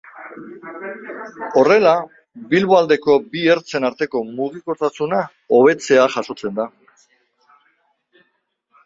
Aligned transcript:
Horrela, 1.59 1.91
Bilboaldeko 2.53 3.17
bi 3.35 3.43
ertzen 3.55 3.85
arteko 3.89 4.21
mugikortasuna 4.39 5.21
hobetzea 5.59 6.09
jasotzen 6.15 6.57
da. 6.61 6.67